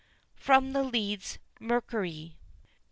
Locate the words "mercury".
1.59-2.35